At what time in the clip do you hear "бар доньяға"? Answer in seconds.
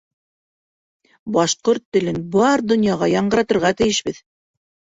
2.37-3.13